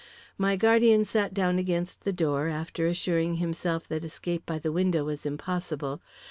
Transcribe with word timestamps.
My 0.35 0.55
guardian 0.55 1.05
sat 1.05 1.31
down 1.31 1.59
against 1.59 2.01
the 2.05 2.11
door, 2.11 2.47
after 2.47 2.87
assuring 2.87 3.35
himself 3.35 3.87
that 3.89 4.03
escape 4.03 4.47
by 4.47 4.57
the 4.57 4.71
window 4.71 5.03
was 5.03 5.27
impossible. 5.27 6.01